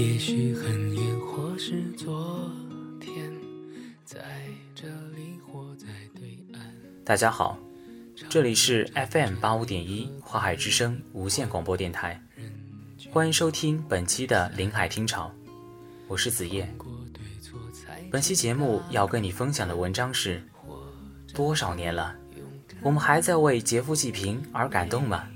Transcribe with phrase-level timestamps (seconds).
[0.00, 2.50] 也许很远，或是昨
[2.98, 3.30] 天，
[4.02, 4.18] 在
[4.74, 5.88] 这里或在
[6.18, 6.74] 对岸。
[7.04, 7.58] 大家好，
[8.30, 12.18] 这里是 FM 八五点一华海之声无线广播电台，
[13.12, 15.30] 欢迎收听本期的临海听潮，
[16.08, 16.66] 我是子夜。
[18.10, 20.42] 本期节目要跟你分享的文章是：
[21.34, 22.16] 多少年了，
[22.80, 25.28] 我们还在为劫富济贫而感动吗？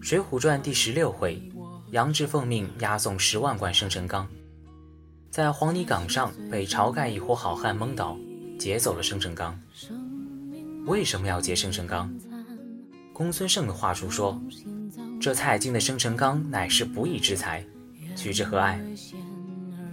[0.04, 1.42] 《水浒传》第十六回。
[1.92, 4.26] 杨志奉命押送十万贯生辰纲，
[5.30, 8.16] 在黄泥岗上被晁盖一伙好汉蒙倒，
[8.58, 9.60] 劫走了生辰纲。
[10.86, 12.10] 为什么要劫生辰纲？
[13.12, 14.40] 公孙胜的话术说
[15.20, 17.62] ：“这蔡京的生辰纲乃是不义之财，
[18.16, 18.80] 取之何爱？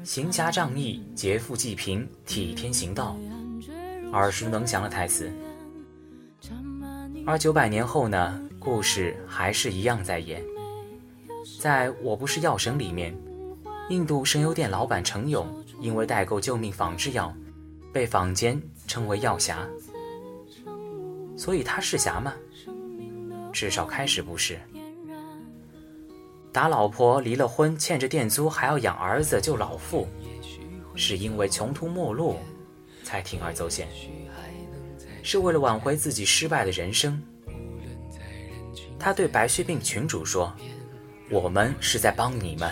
[0.02, 3.18] 行侠仗义，劫富济贫，替天行道，
[4.14, 5.30] 耳熟能详的台词。
[7.26, 8.42] 而九百年后呢？
[8.58, 10.42] 故事还是一样在演。”
[11.58, 13.16] 在我不是药神里面，
[13.90, 15.48] 印度神油店老板程勇
[15.80, 17.34] 因为代购救命仿制药，
[17.92, 19.68] 被坊间称为药侠。
[21.36, 22.34] 所以他是侠吗？
[23.52, 24.60] 至少开始不是。
[26.52, 30.08] 打老婆离了婚，欠着店租还要养儿子救老父，
[30.96, 32.38] 是因为穷途末路
[33.04, 33.88] 才铤而走险，
[35.24, 37.22] 是为了挽回自己失败的人生。
[38.98, 40.54] 他对白血病群主说。
[41.32, 42.70] 我们是在帮你们，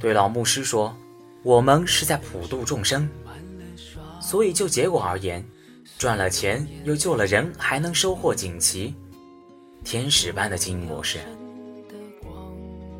[0.00, 0.96] 对老牧师说，
[1.42, 3.08] 我们是在普度众生。
[4.20, 5.44] 所以就结果而言，
[5.98, 8.94] 赚了钱又救了人，还能收获锦旗，
[9.82, 11.18] 天使般的经营模式。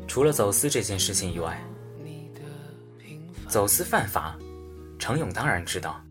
[0.07, 1.57] 除了走私这件事情以外，
[3.47, 4.37] 走私犯法，
[4.99, 6.03] 程勇当然知道，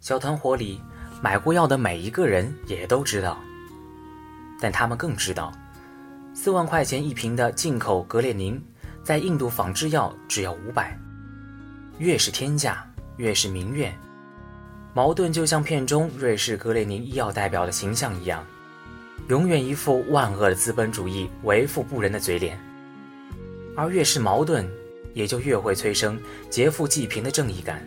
[0.00, 0.78] 小团伙里
[1.22, 3.38] 买过药的每一个人也都知道，
[4.60, 5.50] 但他们更知道。
[6.34, 8.62] 四万块钱一瓶的进口格列宁，
[9.02, 10.96] 在印度仿制药只要五百，
[11.98, 13.92] 越是天价越是民怨，
[14.94, 18.44] 矛盾就像片中瑞士格列宁医药代表的形象一样，
[19.28, 22.58] 永远一副万恶的资本主义为富不仁的嘴脸，
[23.76, 24.64] 而越是矛盾，
[25.14, 26.18] 也就越会催生
[26.48, 27.82] 劫富济贫的正义感，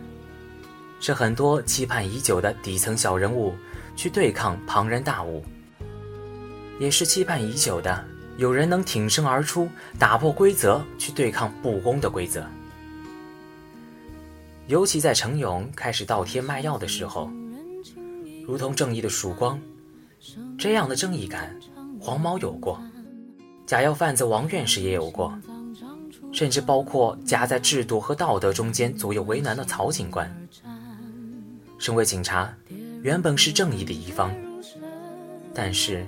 [1.00, 3.54] 是很多期盼已久的底层小人物
[3.96, 5.42] 去对抗庞然大物，
[6.78, 8.11] 也是期盼已久的。
[8.38, 12.44] 有人能挺身而出，打破规则，去对抗不公的规则。
[14.68, 17.30] 尤其在程勇开始倒贴卖药的时候，
[18.46, 19.60] 如同正义的曙光，
[20.58, 21.54] 这样的正义感，
[22.00, 22.80] 黄毛有过，
[23.66, 25.38] 假药贩子王院士也有过，
[26.32, 30.34] 甚至包括夹在制度和道德中间左右为难的曹警官。
[31.78, 32.52] 身为警察，
[33.02, 34.34] 原本是正义的一方，
[35.52, 36.06] 但是。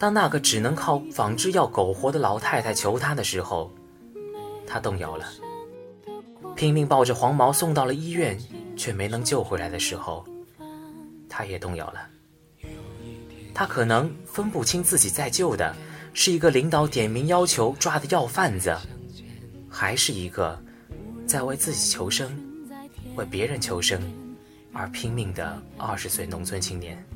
[0.00, 3.70] 当那个只能靠仿制药苟活的老太太求他的时候，
[4.66, 5.26] 他动摇了。
[6.56, 8.40] 拼命抱着黄毛送到了医院，
[8.78, 10.24] 却没能救回来的时候，
[11.28, 12.08] 他也动摇了。
[13.52, 15.76] 他可能分不清自己在救的
[16.14, 18.74] 是一个领导点名要求抓的药贩子，
[19.68, 20.58] 还是一个
[21.26, 22.34] 在为自己求生、
[23.16, 24.00] 为别人求生
[24.72, 27.06] 而拼命的二十岁农村青年。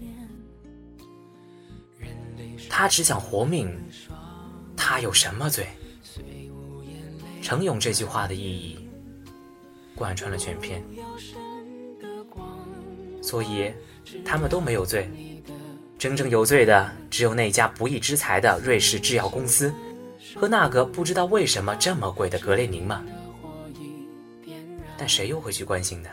[2.68, 3.72] 他只想活命，
[4.76, 5.66] 他有什么罪？
[7.42, 8.88] 程勇这句话的意义
[9.94, 10.82] 贯穿了全篇，
[13.22, 13.72] 所以
[14.24, 15.10] 他们都没有罪。
[15.98, 19.72] 真正有罪的只有那家不义之财的瑞士制药公司
[20.34, 23.04] 和那个不知道为什么这么贵的格列宁嘛。
[24.98, 26.08] 但谁又会去关心呢？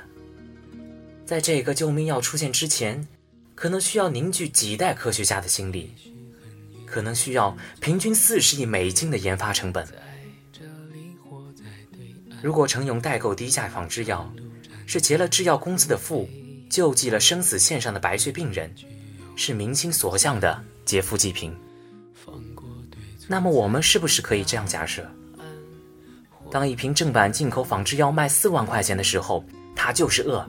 [1.25, 3.07] 在这个救命药出现之前，
[3.55, 5.93] 可能需要凝聚几代科学家的心力。
[6.91, 9.87] 可能需要平均四十亿美金的研发成本。
[12.43, 14.29] 如果程勇代购低价仿制药，
[14.85, 16.29] 是劫了制药公司的富，
[16.69, 18.69] 救济了生死线上的白血病人，
[19.37, 21.55] 是民心所向的劫富济贫，
[23.27, 25.09] 那么我们是不是可以这样假设：
[26.51, 29.45] 当一瓶正版进口仿制药卖四万块钱的时候，
[29.75, 30.45] 它就是恶，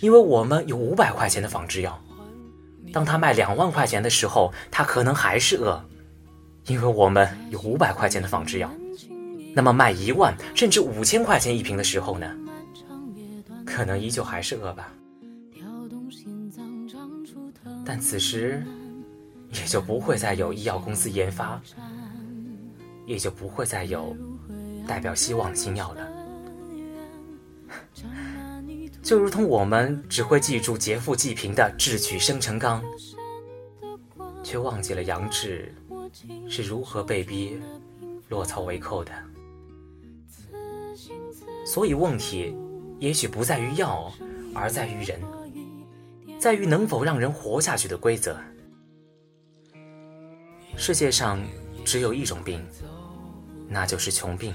[0.00, 2.02] 因为我们有五百块钱的仿制药。
[2.92, 5.80] 当他卖两万块钱的时候，他可能还是饿，
[6.66, 8.70] 因为我们有五百块钱的仿制药。
[9.54, 12.30] 那么卖一万甚至五千块钱一瓶的时候呢？
[13.64, 14.92] 可能依旧还是饿吧。
[17.84, 18.64] 但此时，
[19.52, 21.60] 也就不会再有医药公司研发，
[23.06, 24.16] 也就不会再有
[24.86, 26.05] 代表希望的新药了。
[29.06, 32.82] 就如同我们只会记住劫富济贫的智取生辰纲，
[34.42, 35.72] 却忘记了杨志
[36.50, 37.56] 是如何被逼
[38.28, 39.12] 落草为寇的。
[41.64, 42.52] 所以问题
[42.98, 44.12] 也许不在于药，
[44.52, 45.20] 而在于人，
[46.36, 48.36] 在于能否让人活下去的规则。
[50.76, 51.40] 世界上
[51.84, 52.60] 只有一种病，
[53.68, 54.52] 那就是穷病。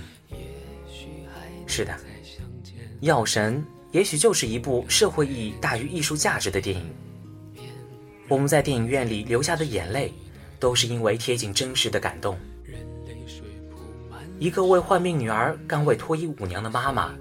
[1.65, 1.93] 是的，
[2.99, 6.89] 《药神》也许就是一部社会意义大于艺术价值的电影。
[8.27, 10.13] 我们在电影院里流下的眼泪，
[10.59, 12.37] 都是因为贴近真实的感动。
[14.39, 17.13] 一个为患病女儿甘为脱衣舞娘的妈妈，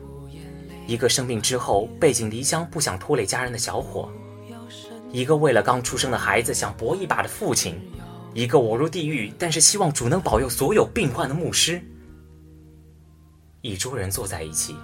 [0.86, 4.08] 一个生病之后背井离乡不想拖累家人的小伙，
[5.12, 7.74] 一个为了刚出生的孩子想搏一把的父亲。
[8.32, 11.82] 一个我入地狱，但是希望主能保佑所有病患的牧师，
[13.60, 14.76] 一桌人坐在一起，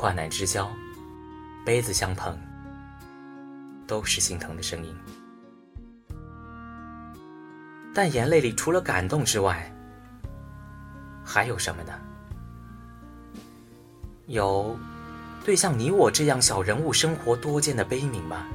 [0.00, 0.70] 患难之交，
[1.66, 2.38] 杯子相碰，
[3.84, 4.94] 都是心疼的声音。
[7.92, 9.68] 但眼泪里除了感动之外，
[11.24, 11.92] 还有什么呢？
[14.28, 14.78] 有
[15.44, 18.46] 对像你我这样小人物生活多艰的悲悯吗？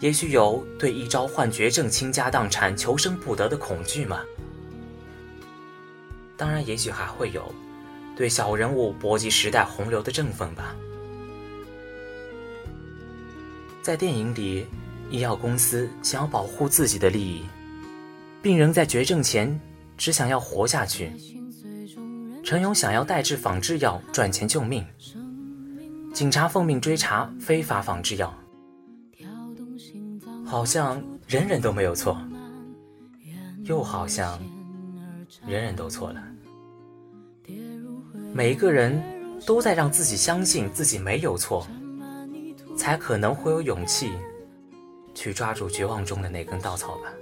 [0.00, 4.20] 也许有对一朝患绝症、倾家荡产、求生不得的恐惧吗？
[6.36, 7.50] 当然，也许还会有
[8.16, 10.74] 对小人物搏击时代洪流的振奋吧。
[13.82, 14.66] 在电影里，
[15.10, 17.44] 医药公司想要保护自己的利益，
[18.42, 19.60] 病人在绝症前
[19.96, 21.12] 只想要活下去。
[22.42, 24.84] 陈勇想要代制仿制药赚钱救命，
[26.12, 28.32] 警察奉命追查非法仿制药。
[30.46, 32.16] 好像人人都没有错，
[33.64, 34.38] 又好像
[35.46, 36.22] 人人都错了。
[38.36, 39.00] 每一个人
[39.46, 41.64] 都在让自己相信自己没有错，
[42.76, 44.10] 才可能会有勇气
[45.14, 47.12] 去抓住绝望中的那根稻草吧。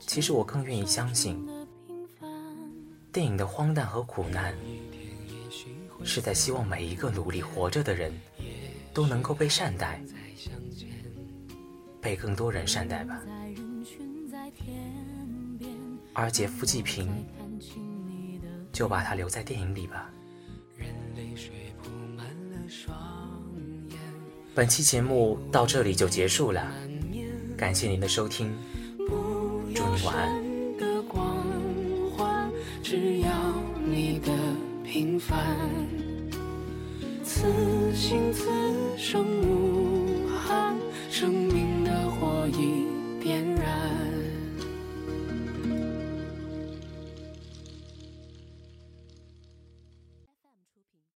[0.00, 1.46] 其实我更愿意相信，
[3.12, 4.54] 电影的荒诞和苦难，
[6.02, 8.10] 是在希望每一个努力活着的人
[8.94, 10.00] 都能够被善待。
[12.00, 13.20] 被更多人善待吧，
[16.14, 17.10] 而劫富济贫，
[18.76, 20.10] 就把它留在电影里吧。
[24.54, 26.70] 本期节目到这里就结束了，
[27.56, 28.54] 感谢您的收听，
[29.74, 30.44] 祝你晚安。
[37.24, 38.50] 此心此
[38.98, 39.95] 生无